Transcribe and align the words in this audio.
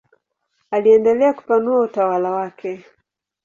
Aliendelea 0.71 1.33
kupanua 1.33 1.79
utawala 1.79 2.31
wake. 2.31 2.85